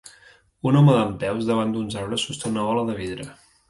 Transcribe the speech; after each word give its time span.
Un 0.69 0.79
home 0.79 0.95
dempeus, 0.95 1.45
davant 1.51 1.77
d'uns 1.79 2.01
arbres, 2.07 2.29
sosté 2.31 2.53
una 2.57 2.69
bola 2.73 2.91
de 2.93 3.03
vidre. 3.07 3.33